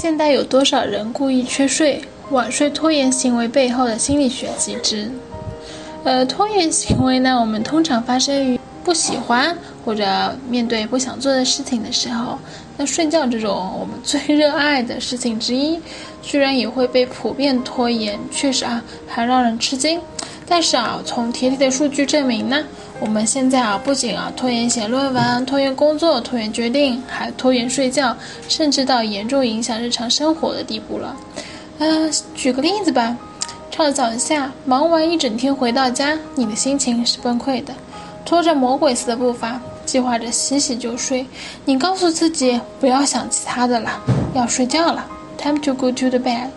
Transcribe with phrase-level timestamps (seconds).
[0.00, 2.00] 现代有多少人故意缺睡？
[2.30, 5.10] 晚睡拖延行为背后的心理学机制。
[6.04, 10.06] 呃，拖延行为呢，我们通常发生于不喜欢或者
[10.48, 12.38] 面对不想做的事情的时候。
[12.76, 15.80] 那睡觉这种我们最热爱的事情之一，
[16.22, 20.00] 居然也会被普遍拖延，确实啊，还让人吃惊。
[20.48, 22.64] 但是啊，从铁体的数据证明呢，
[22.98, 28.16] 我们现在啊，不仅啊拖延写论文、拖延工作、拖延决定，还拖延睡觉，
[28.48, 31.14] 甚至到严重影响日常生活的地步了。
[31.78, 31.86] 啊，
[32.34, 33.16] 举个例子吧，
[33.70, 37.74] 创造一下，忙完一整天回到家，你的心情是崩溃的，
[38.24, 41.26] 拖着魔鬼似的步伐，计划着洗洗就睡。
[41.66, 44.00] 你告诉自己不要想其他的了，
[44.34, 46.48] 要睡觉了，time to go to the bed。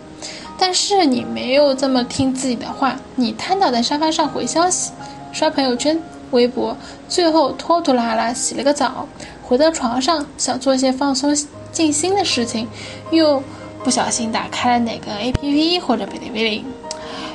[0.64, 4.92] 但是你没有这么听自己的话，你瘫倒在沙发上回消息，
[5.32, 6.76] 刷朋友圈、微博，
[7.08, 9.08] 最后拖拖拉拉洗了个澡，
[9.42, 11.36] 回到床上想做些放松
[11.72, 12.68] 静心的事情，
[13.10, 13.42] 又。
[13.82, 16.64] 不小心打开了哪个 APP 或者哔哩哔哩，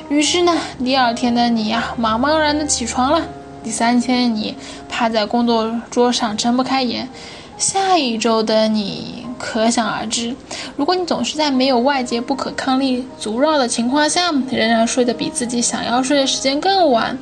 [0.08, 3.22] 于是呢，第二天的你呀，茫茫然的起床了。
[3.62, 4.56] 第三天你
[4.88, 7.08] 趴在工作桌上睁不开眼，
[7.56, 10.34] 下一周的你可想而知。
[10.76, 17.18] 如果你总是在没有外界不可抗力阻扰的情况下，仍然睡得比自己想要睡的时间更晚，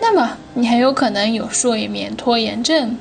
[0.00, 2.96] 那么你很有可能有睡眠拖延症。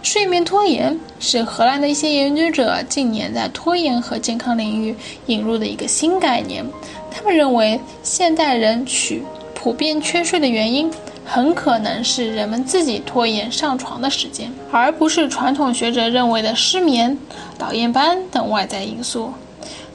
[0.00, 4.94] 睡眠拖延是荷兰的一些研究者近年在拖延和健康领域
[5.26, 6.64] 引入的一个新概念。
[7.10, 10.88] 他们认为，现代人取普遍缺睡的原因，
[11.30, 17.18] 很可能是人们自己拖延上床的时间，而不是传统学者认为的失眠、
[17.58, 19.34] 导夜班等外在因素。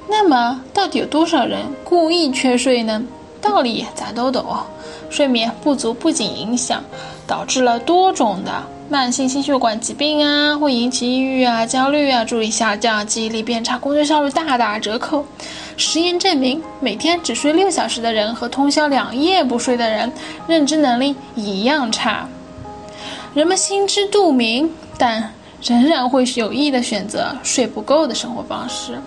[0.07, 3.03] 那么，到底有多少人故意缺睡呢？
[3.43, 4.55] 道理咱都懂，
[5.09, 6.81] 睡眠不足不仅影响，
[7.27, 8.51] 导致了多种的。
[8.89, 15.25] 慢性心血管疾病啊，会引起抑郁啊、焦虑啊，注意下降、记忆力变差、工作效率大打折扣。
[15.77, 20.11] 实验证明，每天只睡六小时的人和通宵两夜不睡的人，
[20.47, 22.27] 认知能力一样差。
[23.33, 29.01] 人们心知肚明，但仍然会有意的选择睡不够的生活方式。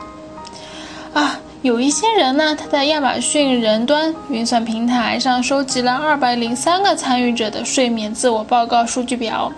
[1.14, 1.38] 啊。
[1.66, 9.52] 有一些人呢，他在亚马逊人端运算平台上收集了二百零三个参与者的睡眠自我报告数据表。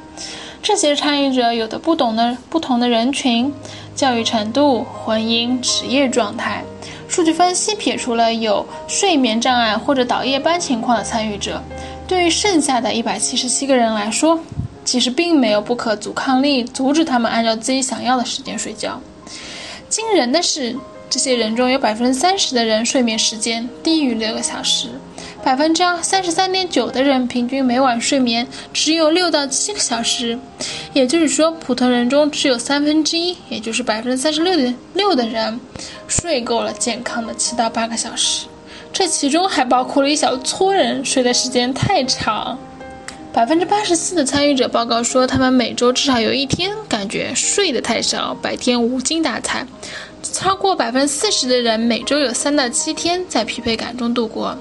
[0.63, 3.53] 这些参与者有的不懂的不同的人群、
[3.95, 6.65] 教育程度、婚姻、职业状态。
[7.11, 11.63] 数据分析撇除了有睡眠障碍或者倒夜班情况的参与者。
[12.07, 14.41] 对于剩下的一百七十七个人来说，
[14.83, 18.99] 其实并没有不可阻抗力阻止他们按照自己想要的时间睡觉。
[19.91, 20.75] 惊人的是。
[21.11, 24.89] 这些人中有百分之三十的人睡眠时间低于六个小时，
[25.43, 30.39] 百分之三十三点九的人平均每晚睡眠只有六到七个小时，
[30.93, 35.59] 也就是说，普通人中只有三分之一，也就是百分之三十六点六的人
[36.07, 38.47] 睡够了健康的七到八个小时。
[38.93, 42.59] 这其中还包括了一小撮人睡的时间太长。
[43.33, 49.67] 百分之八十四的参与者报告说，他们每周至少有一天感觉睡得太少，白天无精打采。
[50.23, 54.56] 超过百分之四十的人每周有三到七天在疲惫感中度过。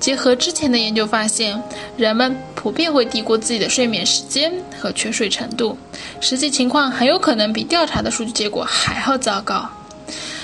[0.00, 1.60] 结合之前的研究发现，
[1.96, 5.76] 人们普遍会低估自己的睡眠时间和缺睡程度，
[6.20, 9.68] 实际情况很有可能比调查的数据结果还要糟糕。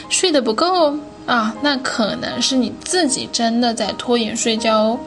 [0.08, 5.00] 睡得不够啊，那可能是你自己真的在拖延睡觉哦。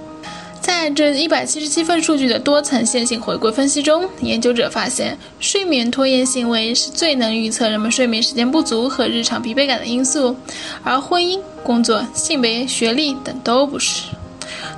[0.67, 10.35] 在这一百七十七份数据的多层线性回归分析中，研究者发现，睡眠拖延行为是最能预测人们睡眠时间不足和日常疲惫感的因素，
[10.83, 14.09] 而婚姻、工作、性别、学历等都不是。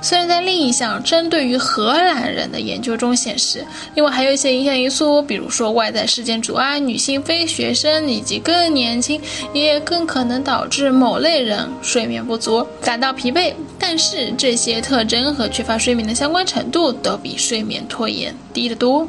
[0.02, 3.64] 虽然在另一项针对于荷兰人的研究中显示，
[3.94, 9.20] 另外还有一些影响因素，比如说外在事件阻碍、女性非学生以及更年轻，
[9.52, 13.52] 也更可能导致某类人睡眠不足、感到疲惫。
[13.78, 19.08] 但是这些特征和缺乏睡眠的相关程度都比睡眠拖延低得多。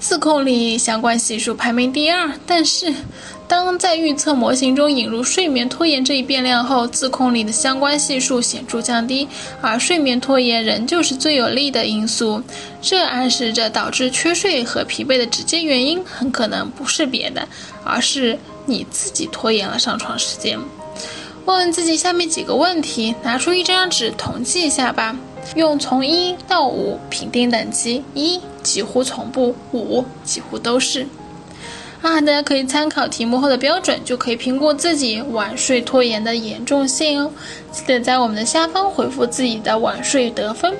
[0.00, 2.92] 自控力相关系数排名第二，但是。
[3.48, 9.26] 当在预测模型中引入睡眠拖延这一变量后，自控力的相关系数显著降低，
[9.62, 12.42] 而睡眠拖延仍旧是最有利的因素。
[12.82, 17.48] 这暗示着导致缺睡和疲惫的直接原因很可能不是别的，
[17.82, 20.58] 而是你自己拖延了上床时间。
[21.46, 25.16] 问问自己下面几个问题，拿出一张纸统计一下吧。
[25.56, 31.06] 用从一到五评定等级，一几乎从不，五几乎都是。
[32.00, 37.30] 啊，大家可以参考题目后的标准，就可以评估自己晚睡拖延的严重性哦。
[37.72, 40.76] 记得在我们的下方回复自己的晚睡得分。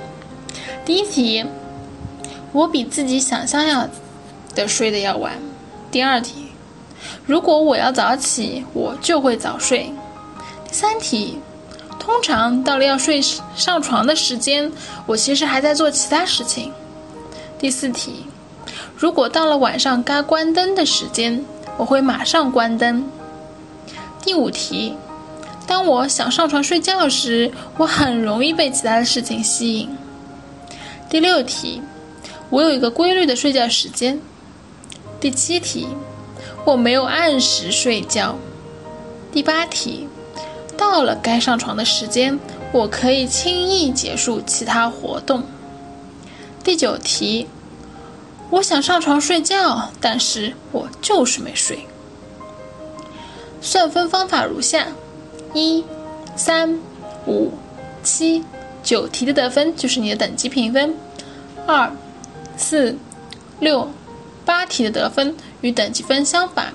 [0.84, 1.44] 第一题，
[2.52, 3.88] 我比自己想象要
[4.54, 5.32] 的睡得要晚。
[5.90, 6.52] 第二题，
[7.26, 9.92] 如果我要早起，我就会早睡。
[10.68, 11.40] 第三题，
[11.98, 13.20] 通常到了要睡
[13.56, 14.70] 上床的时间，
[15.04, 16.72] 我其实还在做其他事情。
[17.58, 18.26] 第四题。
[18.98, 21.44] 如果到了晚上该关灯的时间，
[21.76, 23.08] 我会马上关灯。
[24.20, 24.96] 第五题，
[25.68, 29.88] 当我想上床睡觉时，我很容易被其他的事情吸引。
[31.08, 31.80] 第六题，
[32.50, 34.20] 我有一个规律的睡觉时间。
[35.20, 35.86] 第七题，
[36.64, 38.34] 我没有按时睡觉。
[39.30, 40.08] 第八题，
[40.76, 42.36] 到了该上床的时间，
[42.72, 45.44] 我可以轻易结束其他活动。
[46.64, 47.46] 第九题。
[48.50, 51.78] 我想上床睡觉，但是我就是没睡。
[53.60, 54.86] 算分方法如下：
[55.52, 55.84] 一、
[56.34, 56.78] 三、
[57.26, 57.52] 五、
[58.02, 58.42] 七、
[58.82, 60.90] 九题的得分就是你的等级评分；
[61.66, 61.92] 二、
[62.56, 62.96] 四、
[63.60, 63.86] 六、
[64.46, 66.72] 八题的得分与等级分相反。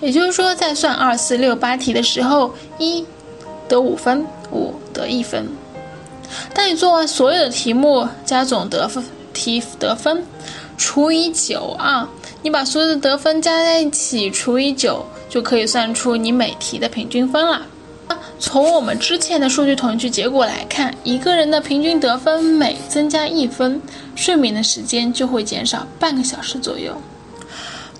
[0.00, 3.04] 也就是说，在算二、四、六、八题的时候，一
[3.66, 5.48] 得五分，五得一分。
[6.54, 9.02] 当你做完所有的题目，加总得分。
[9.34, 10.24] 题得分
[10.78, 12.08] 除以九啊，
[12.40, 17.66] 你把所有的得分加在一起除以九，就可以算出你每题的平均分了。
[18.38, 23.80] 从我们之前的数据统计结果来看，一个人的平均得分每增加一分，
[24.14, 26.92] 睡眠的时间就会减少半个小时左右。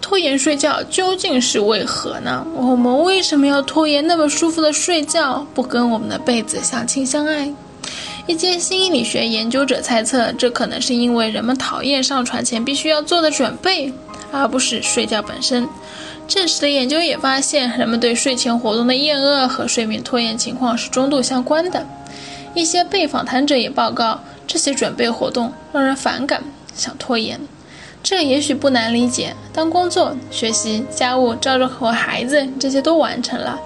[0.02, 2.46] 拖延睡觉究竟是为何呢？
[2.56, 7.50] 我们为什么要拖延那么舒服的睡觉，不跟我们的被子相亲相爱？
[8.26, 13.92] 一些心理学研究者猜测，这可能是因为人们讨厌上床前必须要做的准备，
[14.32, 15.68] 而不是睡觉本身。
[16.26, 21.86] 证实的研究也发现，人们对睡前活动的厌恶和睡眠拖延情况是中度相关的。
[22.54, 26.42] 一些被访谈者也报告，这些准备活动让人反感，
[26.74, 27.38] 想拖延。
[28.02, 29.34] 这也许不难理解。
[29.52, 33.60] 当工作、学习、家务、照顾孩子这些都完成了，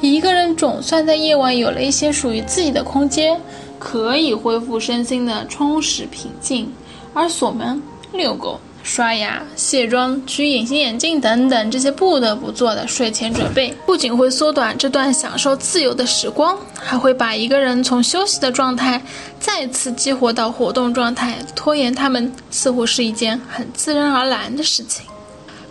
[0.00, 3.40] 一个人总算在夜晚有了一些属于自己的空间。
[3.80, 6.70] 可以恢复身心的充实平静，
[7.12, 7.82] 而锁门、
[8.12, 19.02] 遛狗、刷牙、卸妆、取隐形眼镜等等这些不得不做的睡前准备，不仅会缩短这段享受自由的时光，还会把一个人从休息的状态
[19.40, 21.38] 再次激活到活动状态。
[21.56, 25.06] 拖延他们似乎是一件很自然而然的事情。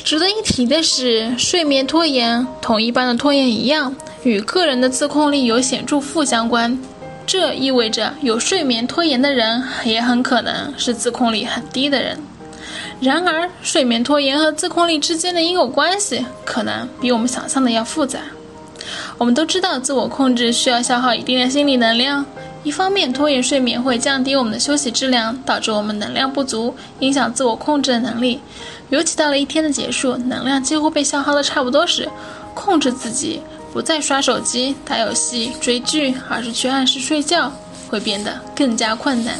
[0.04, 6.80] 值得一提的是，睡眠拖延同一般的拖延一样，与个人的自控力有显著负相关。
[7.32, 12.18] 这意味着有睡眠拖延的人也很可能是自控力很低的人。
[13.00, 18.18] 然而，睡眠拖延和自控力之间的因果关系可能比我们想象的要复杂。
[19.20, 22.26] 我们都知道，自我控制需要消耗一定的心理能量。
[22.64, 28.40] 一方面，拖延睡眠会降低我们的休息质量，导致我们能量不足，影响自我控制的能力。
[28.90, 32.10] 尤其到了一天的结束，能量几乎被消耗的差不多时，
[32.56, 33.40] 控制自己。
[33.72, 37.52] 不再刷手机、打游戏、追剧，而是去按时睡觉，
[37.88, 39.36] 会变得更加困难。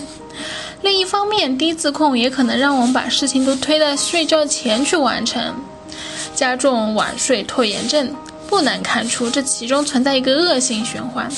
[0.82, 5.54] 另一方面，低自控也可能让我们把事情都推到睡觉前去完成，
[6.34, 8.16] 加重晚睡拖延症。
[8.48, 11.30] 不难看出，这其中存在一个恶性循环：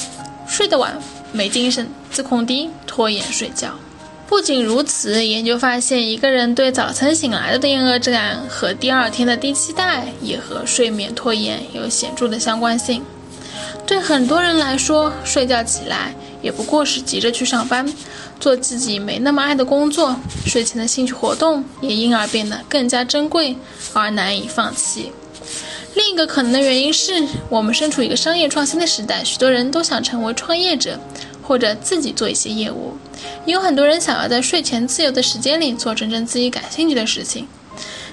[0.47, 0.97] 睡得晚，
[1.33, 3.73] 没精神；自控低，拖延睡觉。
[4.31, 13.03] 不仅如此，研究发现，一个人对早晨醒来的厌恶感和第二天的低期待，也和睡眠拖延有显著的相关性。
[13.85, 17.85] 对很多人来说，睡觉起来也不过是急着去上班，
[18.39, 23.57] 做自己没那么爱的工作，睡前的兴趣活动也因而变得更加珍贵
[23.91, 25.11] 而难以放弃。
[25.93, 30.97] 另一个可能的原因是我们身处一个商业创新的时代，许多人都想成为创业者。
[31.51, 32.93] 或者自己做一些业务，
[33.45, 37.45] 也有很多人想要在睡前自由的时间里做真正自己感兴趣的事情。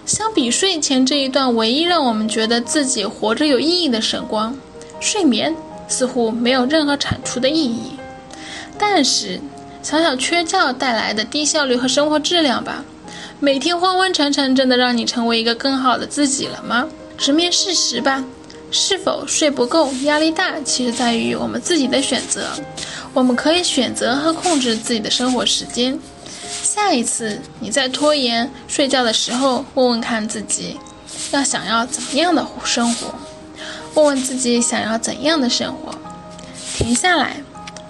[0.05, 4.59] 相比睡前这一段唯一让我们觉得自己活着有意义的时光，
[4.99, 5.55] 睡眠
[5.87, 7.93] 似乎没有任何产出的意义。
[8.77, 9.39] 但是，
[9.85, 12.85] 想想缺觉带来的低效率和生活质量吧，
[13.39, 16.89] 每天昏昏沉沉，真的让你成为一个更好的自己了吗？
[17.17, 18.25] 直面事实吧，
[18.73, 22.49] 是否睡不够、压力大，其实在于我们自己的选择。
[23.19, 25.99] 我们可以选择和控制自己的生活时间。
[26.63, 30.79] 下一次你在拖延睡觉的时候，问问看自己，
[31.33, 33.13] 要想要怎么样的生活？
[33.95, 35.93] 问问自己想要怎样的生活。
[36.77, 37.43] 停下来，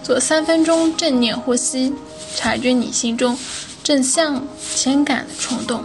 [0.03, 1.95] 做三分钟正念呼吸，
[2.35, 3.39] 察觉你心中
[3.85, 4.43] 正向
[4.75, 5.85] 前赶的冲动，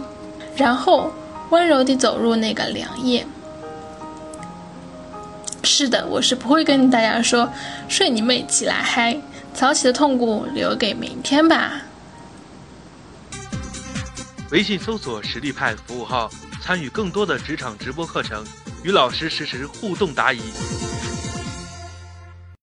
[0.56, 1.12] 然后
[1.50, 3.26] 温柔地走入那个凉夜。
[5.62, 7.52] 是的，我是不会跟大家说
[7.88, 9.18] 睡你妹起来嗨，
[9.54, 11.80] 早起的痛苦留给明天吧。
[14.50, 16.30] 微信搜索实力派服务号，
[16.60, 18.44] 参与更多的职场直播课程，
[18.82, 20.40] 与老师实时互动答疑。